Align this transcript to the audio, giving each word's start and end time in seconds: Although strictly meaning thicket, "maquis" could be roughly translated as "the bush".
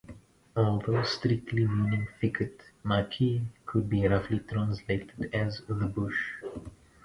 Although 0.55 1.03
strictly 1.03 1.67
meaning 1.67 2.07
thicket, 2.19 2.59
"maquis" 2.83 3.43
could 3.67 3.87
be 3.87 4.07
roughly 4.07 4.39
translated 4.39 5.29
as 5.31 5.61
"the 5.67 5.75
bush". 5.75 6.41